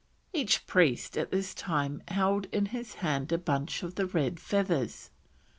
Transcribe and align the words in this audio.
Each 0.33 0.65
priest 0.65 1.15
at 1.15 1.29
this 1.29 1.53
time 1.53 2.01
held 2.07 2.45
in 2.47 2.65
his 2.65 2.95
hand 3.05 3.31
a 3.31 3.37
bunch 3.37 3.83
of 3.83 3.93
the 3.93 4.07
red 4.07 4.39
feathers. 4.39 5.11